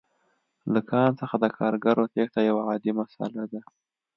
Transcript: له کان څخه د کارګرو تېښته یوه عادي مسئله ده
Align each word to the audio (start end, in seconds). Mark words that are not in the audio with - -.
له 0.73 0.79
کان 0.91 1.09
څخه 1.21 1.35
د 1.39 1.45
کارګرو 1.57 2.11
تېښته 2.13 2.41
یوه 2.49 2.61
عادي 2.67 2.91
مسئله 2.99 3.43
ده 3.51 3.61